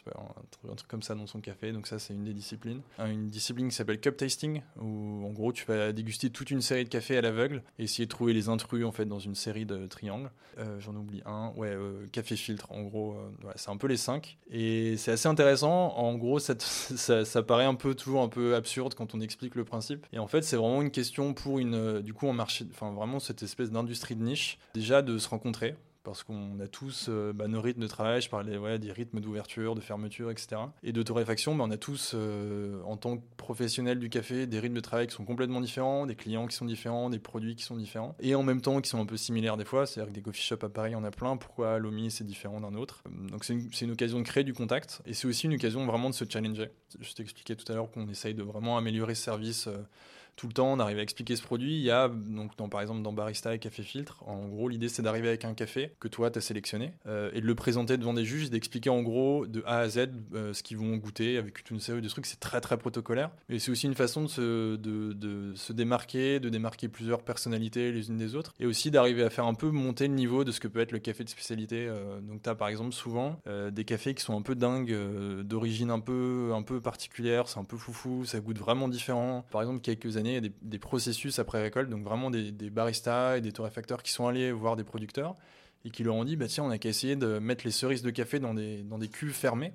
[0.75, 1.71] truc comme ça dans son café.
[1.71, 2.81] Donc ça, c'est une des disciplines.
[2.99, 6.83] Une discipline qui s'appelle cup tasting, où en gros, tu vas déguster toute une série
[6.83, 9.65] de cafés à l'aveugle et essayer de trouver les intrus en fait dans une série
[9.65, 10.31] de triangles.
[10.57, 11.51] Euh, j'en oublie un.
[11.55, 12.71] Ouais, euh, café filtre.
[12.71, 13.17] En gros,
[13.55, 14.37] c'est un peu les cinq.
[14.49, 15.93] Et c'est assez intéressant.
[15.95, 19.63] En gros, ça, ça, paraît un peu toujours un peu absurde quand on explique le
[19.63, 20.05] principe.
[20.13, 23.19] Et en fait, c'est vraiment une question pour une, du coup, en marché, enfin vraiment
[23.19, 25.75] cette espèce d'industrie de niche, déjà de se rencontrer
[26.05, 29.75] parce qu'on a tous euh, bah, nos rythmes de travail, je parlais des rythmes d'ouverture,
[29.75, 30.61] de fermeture, etc.
[30.83, 34.59] Et de torréfaction, bah, on a tous, euh, en tant que professionnels du café, des
[34.59, 37.63] rythmes de travail qui sont complètement différents, des clients qui sont différents, des produits qui
[37.63, 39.85] sont différents, et en même temps qui sont un peu similaires des fois.
[39.85, 41.35] C'est-à-dire que des coffee shops à Paris, on a plein.
[41.37, 43.03] Pourquoi Lomi, c'est différent d'un autre?
[43.31, 46.09] Donc c'est une, une, occasion de créer du contact, et c'est aussi une occasion vraiment
[46.09, 46.69] de se challenger.
[46.99, 49.67] Je t'expliquais tout à l'heure qu'on essaye de vraiment améliorer ce service.
[49.67, 49.77] Euh,
[50.35, 51.75] tout le temps, on arrive à expliquer ce produit.
[51.75, 54.89] Il y a, donc, dans, par exemple, dans Barista et Café Filtre, en gros, l'idée,
[54.89, 57.97] c'est d'arriver avec un café que toi, tu as sélectionné euh, et de le présenter
[57.97, 61.37] devant des juges, d'expliquer en gros de A à Z euh, ce qu'ils vont goûter
[61.37, 62.25] avec toute une série de trucs.
[62.25, 63.31] C'est très, très protocolaire.
[63.49, 68.09] Mais c'est aussi une façon de se, de se démarquer, de démarquer plusieurs personnalités les
[68.09, 70.59] unes des autres et aussi d'arriver à faire un peu monter le niveau de ce
[70.59, 71.87] que peut être le café de spécialité.
[71.87, 73.39] Euh, donc, tu as par exemple souvent
[73.71, 74.95] des cafés qui sont un peu dingues,
[75.41, 79.45] d'origine un peu, un peu particulière, c'est un peu foufou, ça goûte vraiment différent.
[79.51, 84.03] Par exemple, quelques années, des, processus après récolte, donc vraiment des, baristas et des torréfacteurs
[84.03, 85.35] qui sont allés voir des producteurs
[85.83, 88.01] et qui leur ont dit bah tiens on a qu'à essayer de mettre les cerises
[88.01, 89.73] de café dans des, dans des cuves fermées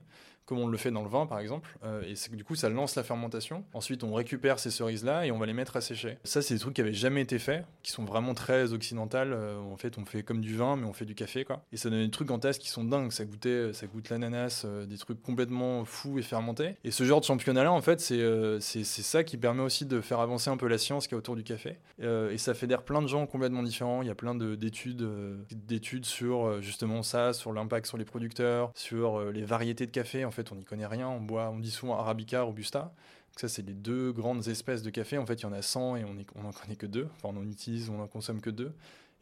[0.50, 1.70] comme on le fait dans le vin par exemple.
[1.84, 3.62] Euh, et du coup, ça lance la fermentation.
[3.72, 6.18] Ensuite, on récupère ces cerises-là et on va les mettre à sécher.
[6.24, 9.32] Ça, c'est des trucs qui avaient jamais été faits, qui sont vraiment très occidentales.
[9.32, 11.62] Euh, en fait, on fait comme du vin, mais on fait du café, quoi.
[11.70, 13.12] Et ça donne des trucs en tasse qui sont dingues.
[13.12, 16.74] Ça goûtait, ça goûte l'ananas, euh, des trucs complètement fous et fermentés.
[16.82, 18.20] Et ce genre de championnat-là, en fait, c'est
[18.60, 21.36] c'est ça qui permet aussi de faire avancer un peu la science qui est autour
[21.36, 21.76] du café.
[22.00, 24.02] et ça fédère plein de gens complètement différents.
[24.02, 25.08] Il y a plein d'études
[25.50, 30.24] d'études sur justement ça, sur l'impact sur les producteurs, sur les variétés de café.
[30.24, 31.08] En fait, on n'y connaît rien.
[31.08, 32.92] On boit, on dit souvent Arabica, Robusta.
[33.36, 35.18] ça, c'est les deux grandes espèces de café.
[35.18, 37.08] En fait, il y en a 100 et on n'en connaît que deux.
[37.16, 38.72] Enfin, on en utilise, on n'en consomme que deux.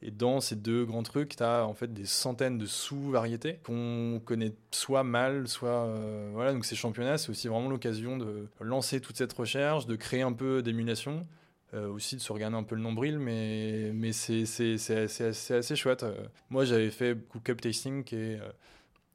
[0.00, 4.20] Et dans ces deux grands trucs, tu as en fait des centaines de sous-variétés qu'on
[4.24, 5.86] connaît soit mal, soit.
[5.86, 9.96] Euh, voilà, donc ces championnats, c'est aussi vraiment l'occasion de lancer toute cette recherche, de
[9.96, 11.26] créer un peu d'émulation.
[11.74, 16.02] Euh, aussi de se regarder un peu le nombril, mais, mais c'est assez, assez, chouette.
[16.02, 16.14] Euh,
[16.48, 18.40] moi, j'avais fait Cook Tasting, qui est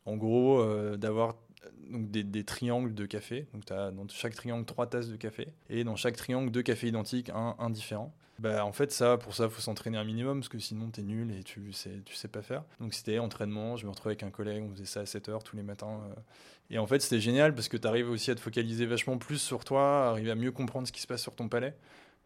[0.06, 0.63] en gros
[0.98, 1.36] d'avoir
[1.89, 3.47] donc des, triangles de café.
[3.54, 6.63] Donc tu as dans chaque triangle trois tasses de café et dans chaque triangle deux
[6.63, 8.13] cafés identiques, un, un différent.
[8.39, 11.02] Bah, en fait, ça, pour ça, il faut s'entraîner un minimum parce que sinon, tu
[11.02, 12.63] es nul et tu sais, tu sais pas faire.
[12.80, 13.78] Donc, c'était entraînement.
[13.78, 16.02] Je me retrouvais avec un collègue, on faisait ça à 7 heures tous les matins.
[16.10, 16.13] Euh.
[16.69, 19.38] Et en fait, c'était génial parce que tu arrives aussi à te focaliser vachement plus
[19.38, 21.76] sur toi, arriver à mieux comprendre ce qui se passe sur ton palais.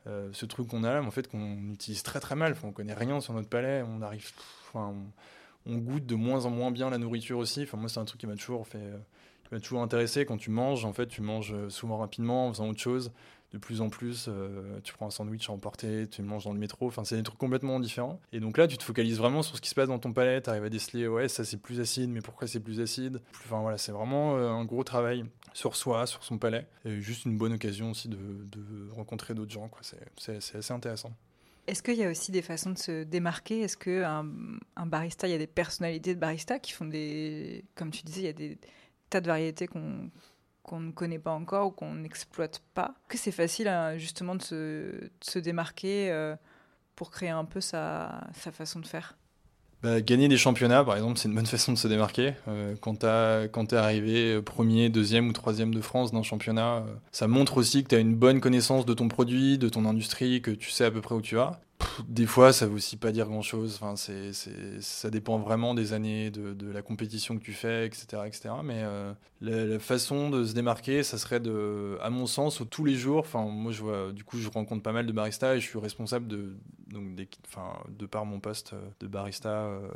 [0.08, 2.54] Euh, ce truc qu'on a là, en fait, qu'on utilise très très mal.
[2.54, 3.84] Enfin, on connaît rien sur notre palais.
[3.86, 4.32] On arrive.
[4.70, 4.96] Enfin,
[5.66, 7.64] on, goûte de moins en moins bien la nourriture aussi.
[7.64, 8.78] Enfin, moi, c'est un truc qui m'a toujours fait.
[8.78, 8.98] Euh,
[9.48, 10.26] tu m'as toujours intéressé.
[10.26, 13.12] Quand tu manges, en fait, tu manges euh, souvent rapidement en faisant autre chose.
[13.54, 16.52] De plus en plus, euh, tu prends un sandwich à emporter, tu le manges dans
[16.52, 16.88] le métro.
[16.88, 18.20] Enfin, c'est des trucs complètement différents.
[18.34, 20.42] Et donc là, tu te focalises vraiment sur ce qui se passe dans ton palais.
[20.42, 23.22] Tu arrives à déceler, ouais, ça c'est plus acide, mais pourquoi c'est plus acide?
[23.46, 26.68] Enfin voilà, c'est vraiment euh, un gros travail sur soi, sur son palais.
[26.84, 28.18] Et juste une bonne occasion aussi de,
[28.92, 29.72] rencontrer d'autres gens.
[30.18, 31.14] C'est assez intéressant.
[31.68, 33.62] Est-ce qu'il y a aussi des façons de se démarquer?
[33.62, 34.26] Est-ce qu'un
[34.76, 37.64] un barista, il y a des personnalités de barista qui font des.
[37.76, 38.58] Comme tu disais, il y a des
[39.10, 40.10] tas de variétés qu'on
[40.68, 42.94] qu'on ne connaît pas encore ou qu'on n'exploite pas.
[43.08, 46.36] Que c'est facile hein, justement de se, se démarquer euh,
[46.96, 49.18] pour créer un peu sa, sa façon de faire.
[49.84, 52.34] Bah, gagner des championnats, par exemple, c'est une bonne façon de se démarquer.
[52.48, 53.06] Euh, quand tu
[53.76, 57.90] es arrivé premier, deuxième ou troisième de France le championnat, euh, ça montre aussi que
[57.90, 60.92] tu as une bonne connaissance de ton produit, de ton industrie, que tu sais à
[60.92, 61.62] peu près où tu vas.
[62.08, 63.80] Des fois, ça veut aussi pas dire grand-chose.
[63.82, 68.24] Enfin, ça dépend vraiment des années, de, la compétition que tu fais, etc.
[68.26, 68.50] etc.
[68.64, 72.96] Mais euh, la, façon de se démarquer, ça serait, de, à mon sens, tous les
[72.96, 73.20] jours.
[73.20, 75.80] Enfin, moi, je vois, du coup, je rencontre pas mal de baristas et je suis
[75.80, 76.56] responsable de,
[76.92, 79.88] donc, des, enfin, de par mon poste de barista, euh,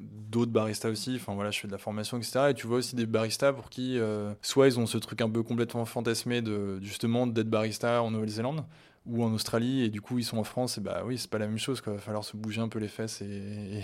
[0.00, 1.16] d'autres baristas aussi.
[1.16, 2.50] Enfin, voilà, je fais de la formation, etc.
[2.50, 5.30] Et tu vois aussi des baristas pour qui, euh, soit ils ont ce truc un
[5.30, 8.64] peu complètement fantasmé de, justement, d'être barista en Nouvelle-Zélande
[9.06, 11.38] ou en Australie et du coup ils sont en France et bah oui c'est pas
[11.38, 11.92] la même chose quoi.
[11.92, 13.82] il va falloir se bouger un peu les fesses et,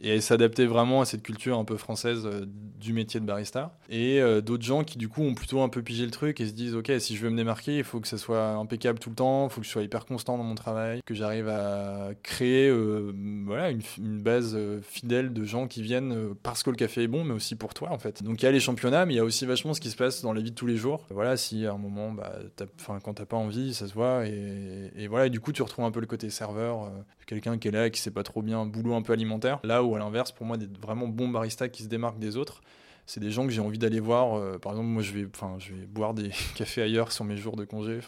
[0.00, 3.76] et, s'adapter vraiment à cette culture un peu française euh, du métier de barista.
[3.88, 6.46] Et euh, d'autres gens qui du coup ont plutôt un peu pigé le truc et
[6.46, 9.10] se disent ok si je veux me démarquer il faut que ça soit impeccable tout
[9.10, 12.10] le temps il faut que je sois hyper constant dans mon travail que j'arrive à
[12.22, 13.12] créer euh,
[13.46, 17.24] voilà une, une base fidèle de gens qui viennent parce que le café est bon
[17.24, 18.22] mais aussi pour toi en fait.
[18.22, 19.96] Donc il y a les championnats mais il y a aussi vachement ce qui se
[19.96, 21.06] passe dans la vie de tous les jours.
[21.10, 24.57] Voilà si à un moment bah, as, quand t'as pas envie ça se voit et
[24.96, 26.88] et, voilà, du coup, tu retrouves un peu le côté serveur, euh,
[27.26, 29.60] quelqu'un qui est là et qui sait pas trop bien, boulot un peu alimentaire.
[29.64, 32.62] Là où, à l'inverse, pour moi, des vraiment bons baristas qui se démarquent des autres,
[33.06, 34.36] c'est des gens que j'ai envie d'aller voir.
[34.36, 35.26] Euh, par exemple, moi, je vais,
[35.58, 38.00] je vais boire des cafés ailleurs sur mes jours de congé.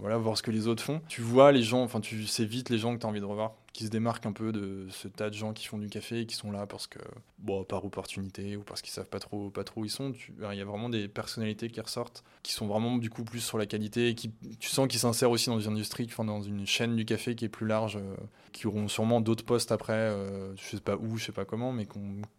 [0.00, 1.00] Voilà, voir ce que les autres font.
[1.08, 3.24] Tu vois les gens, enfin, tu sais vite les gens que tu as envie de
[3.24, 6.20] revoir qui se démarquent un peu de ce tas de gens qui font du café
[6.20, 7.00] et qui sont là parce que,
[7.40, 10.12] bon, par opportunité ou parce qu'ils savent pas trop, pas trop où ils sont.
[10.12, 13.58] Il y a vraiment des personnalités qui ressortent, qui sont vraiment du coup plus sur
[13.58, 16.94] la qualité et qui, tu sens qu'ils s'insèrent aussi dans une industrie, dans une chaîne
[16.94, 18.14] du café qui est plus large, euh,
[18.52, 21.72] qui auront sûrement d'autres postes après, euh, je sais pas où, je sais pas comment,
[21.72, 21.88] mais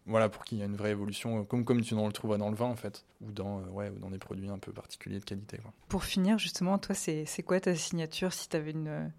[0.06, 2.48] voilà, pour qu'il y ait une vraie évolution, euh, comme, comme tu le trouveras dans
[2.48, 5.24] le vin en fait, ou dans, ouais, ou dans des produits un peu particuliers de
[5.26, 5.58] qualité.
[5.88, 9.12] Pour finir, justement, toi, c'est quoi ta signature si tu avais une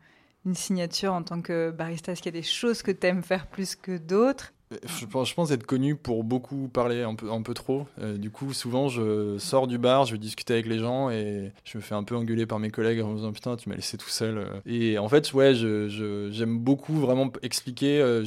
[0.47, 3.23] une signature en tant que barista Est-ce qu'il y a des choses que tu aimes
[3.23, 4.53] faire plus que d'autres?
[4.85, 7.87] Je pense, je pense être connu pour beaucoup parler un peu, trop.
[8.01, 11.53] Euh, du coup, souvent, je sors du bar, je vais discuter avec les gens et
[11.63, 13.75] je me fais un peu engueuler par mes collègues en me disant putain, tu m'as
[13.75, 14.45] laissé tout seul.
[14.65, 18.01] Et en fait, ouais, j'aime je, beaucoup vraiment expliquer.
[18.01, 18.25] Euh,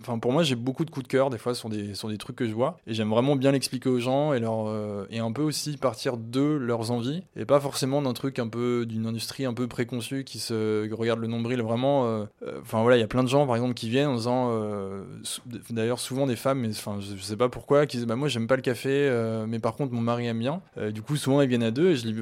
[0.00, 1.30] enfin pour moi j'ai beaucoup de coups de cœur.
[1.30, 2.78] Des fois sur des sur des trucs que je vois.
[2.86, 6.16] Et j'aime vraiment bien l'expliquer aux gens et leur euh, et un peu aussi partir
[6.16, 7.22] de leurs envies.
[7.36, 11.20] Et pas forcément d'un truc un peu d'une industrie un peu préconçue qui se regarde
[11.20, 13.74] le nombril vraiment euh, euh, enfin voilà il y a plein de gens par exemple
[13.74, 14.52] qui viennent en disant
[15.70, 18.46] d'ailleurs souvent des femmes mais enfin je, sais pas pourquoi qui disent bah moi j'aime
[18.46, 19.10] pas le café
[19.46, 20.62] mais par contre mon mari aime bien.
[20.92, 22.14] Du coup souvent ils viennent à deux et je dis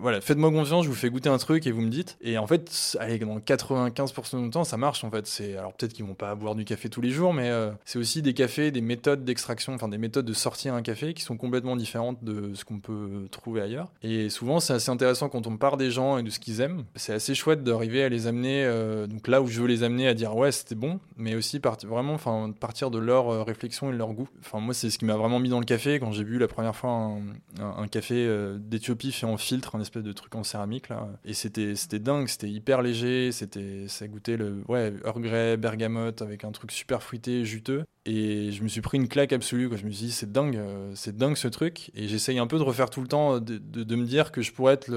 [0.00, 2.16] voilà faites-moi confiance je vous fais goûter un truc et vous me dites.
[2.20, 5.26] Et en fait dans 95% du temps ça marche en fait.
[5.26, 7.98] C'est alors peut-être qu'ils vont pas boire du café tous les jours mais euh, c'est
[7.98, 11.36] aussi des cafés, des méthodes d'extraction, enfin des méthodes de sortir un café qui sont
[11.36, 13.90] complètement différentes de ce qu'on peut trouver ailleurs.
[14.02, 16.84] Et souvent, c'est assez intéressant quand on part des gens et de ce qu'ils aiment.
[16.96, 20.08] C'est assez chouette d'arriver à les amener, euh, donc là où je veux les amener
[20.08, 23.92] à dire ouais, c'était bon, mais aussi vraiment, enfin, partir de leur euh, réflexion et
[23.92, 24.28] de leur goût.
[24.40, 26.48] Enfin, moi, c'est ce qui m'a vraiment mis dans le café quand j'ai vu la
[26.48, 27.12] première fois
[27.60, 28.28] un, café
[28.58, 31.08] d'Éthiopie fait en filtre, un espèce de truc en céramique là.
[31.24, 36.22] Et c'était, c'était dingue, c'était hyper léger, c'était, ça goûtait le, ouais, Earl Grey, bergamote
[36.22, 37.84] avec un truc super fruité, juteux.
[38.04, 39.68] Et je me suis pris une claque absolue.
[39.68, 39.76] Quoi.
[39.76, 41.90] Je me suis dit, c'est dingue, euh, c'est dingue ce truc.
[41.94, 44.74] Et j'essaye un peu de refaire tout le temps, de, me dire que je pourrais
[44.74, 44.90] être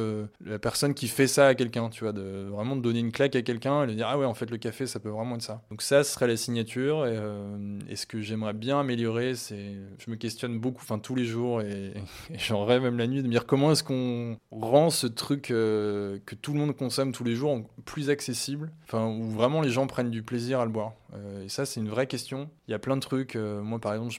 [0.45, 3.35] la personne qui fait ça à quelqu'un, tu vois, de vraiment de donner une claque
[3.35, 5.41] à quelqu'un et de dire, ah ouais, en fait, le café, ça peut vraiment être
[5.41, 5.61] ça.
[5.69, 7.05] Donc ça, serait la signature.
[7.05, 11.15] Et, euh, et ce que j'aimerais bien améliorer, c'est, je me questionne beaucoup, enfin tous
[11.15, 11.93] les jours, et,
[12.37, 16.19] j'en rêve même la nuit, de me dire comment est-ce qu'on rend ce truc euh,
[16.25, 19.87] que tout le monde consomme tous les jours plus accessible, enfin où vraiment les gens
[19.87, 20.93] prennent du plaisir à le boire.
[21.43, 22.49] Et ça, c'est une vraie question.
[22.67, 23.35] Il y a plein de trucs.
[23.35, 24.11] Euh, moi, par exemple,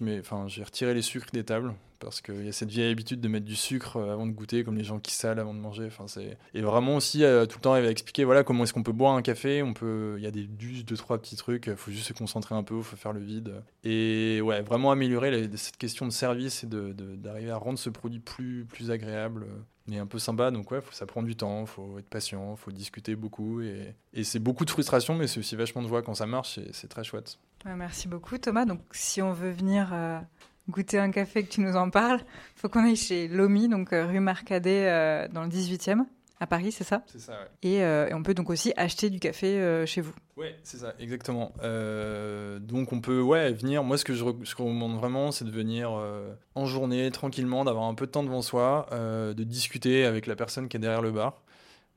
[0.49, 3.47] j'ai retiré les sucres des tables parce qu'il y a cette vieille habitude de mettre
[3.47, 5.87] du sucre euh, avant de goûter, comme les gens qui salent avant de manger.
[5.87, 8.73] Enfin, c'est et vraiment aussi euh, tout le temps, elle va expliquer voilà comment est-ce
[8.73, 9.63] qu'on peut boire un café.
[9.63, 11.67] On peut, il y a des deux trois petits trucs.
[11.67, 13.63] Il faut juste se concentrer un peu, il faut faire le vide.
[13.85, 18.65] Et ouais, vraiment améliorer cette question de service et d'arriver à rendre ce produit plus
[18.69, 19.47] plus agréable
[19.87, 20.51] mais un peu sympa.
[20.51, 23.61] Donc ouais, ça prend du temps, faut être patient, faut discuter beaucoup.
[23.61, 26.59] Et, et c'est beaucoup de frustration, mais c'est aussi vachement de joie quand ça marche
[26.59, 27.39] et c'est très chouette.
[27.65, 28.65] merci beaucoup Thomas.
[28.65, 30.19] Donc si on veut venir euh,
[30.69, 32.21] goûter un café que tu nous en parles,
[32.57, 36.05] faut qu'on aille chez Lomi, donc euh, rue Marcadet euh, dans le 18e.
[36.41, 37.03] À Paris, c'est ça?
[37.07, 37.47] C'est ça, ouais.
[37.63, 40.13] Et, et, on peut donc aussi acheter du café chez vous.
[40.37, 41.53] Oui, c'est ça, exactement.
[41.63, 43.85] donc on peut ouais, venir.
[43.85, 45.93] Moi, ce que je, recommande vraiment, c'est de venir
[46.57, 50.69] en journée, tranquillement, d'avoir un peu de temps devant soi, de discuter avec la personne
[50.69, 51.41] qui est derrière le bar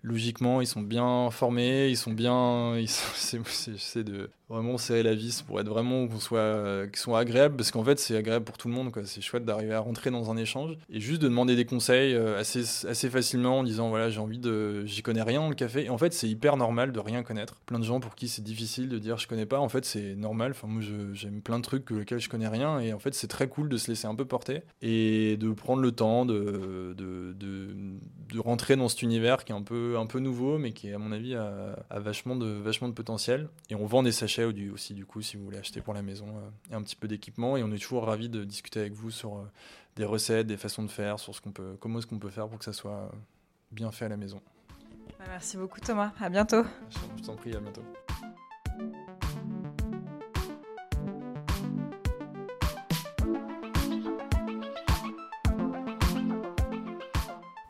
[0.05, 2.77] logiquement, ils sont bien formés, ils sont bien.
[2.85, 7.55] C'est de vraiment serrer la vis pour être vraiment qu'on soit, euh, qu'ils soient agréables
[7.55, 8.91] parce qu'en fait c'est agréable pour tout le monde.
[9.05, 12.39] C'est chouette d'arriver à rentrer dans un échange et juste de demander des conseils euh,
[12.39, 15.89] assez, assez facilement en disant voilà j'ai envie de, j'y connais rien le café et
[15.89, 17.55] en fait c'est hyper normal de rien connaître.
[17.65, 19.59] Plein de gens pour qui c'est difficile de dire je connais pas.
[19.59, 20.51] En fait c'est normal.
[20.51, 20.81] Enfin moi
[21.13, 23.69] j'aime plein de trucs que lesquels je connais rien et en fait c'est très cool
[23.69, 28.75] de se laisser un peu porter et de prendre le temps de, de, de, rentrer
[28.75, 31.35] dans cet univers qui est un peu, un peu nouveau mais qui à mon avis
[31.35, 35.21] a, a vachement de, vachement de potentiel et on vend des sachets aussi du coup
[35.21, 37.71] si vous voulez acheter pour la maison euh, et un petit peu d'équipement et on
[37.71, 39.51] est toujours ravi de discuter avec vous sur euh,
[39.95, 42.47] des recettes, des façons de faire, sur ce qu'on peut, comment est-ce qu'on peut faire
[42.47, 43.09] pour que ça soit euh,
[43.71, 44.41] bien fait à la maison.
[45.19, 46.63] Bah, merci beaucoup Thomas, à bientôt.
[47.17, 47.83] Je t'en prie, à bientôt.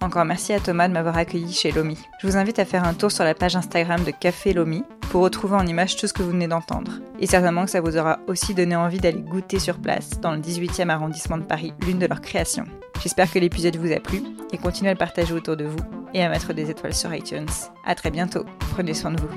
[0.01, 1.97] Encore merci à Thomas de m'avoir accueilli chez Lomi.
[2.21, 4.83] Je vous invite à faire un tour sur la page Instagram de Café Lomi
[5.15, 6.91] pour retrouver en image tout ce que vous venez d'entendre.
[7.21, 10.41] Et certainement que ça vous aura aussi donné envie d'aller goûter sur place dans le
[10.41, 12.65] 18e arrondissement de Paris, l'une de leurs créations.
[13.01, 15.79] J'espère que l'épisode vous a plu et continuez à le partager autour de vous
[16.13, 17.47] et à mettre des étoiles sur iTunes.
[17.85, 18.43] À très bientôt.
[18.73, 19.29] Prenez soin de vous.